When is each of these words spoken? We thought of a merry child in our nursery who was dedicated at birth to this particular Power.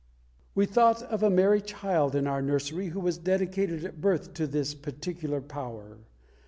We 0.55 0.65
thought 0.65 1.03
of 1.03 1.21
a 1.21 1.29
merry 1.29 1.61
child 1.61 2.15
in 2.15 2.25
our 2.25 2.41
nursery 2.41 2.87
who 2.87 2.99
was 2.99 3.19
dedicated 3.19 3.85
at 3.85 4.01
birth 4.01 4.33
to 4.33 4.47
this 4.47 4.73
particular 4.73 5.41
Power. 5.41 5.99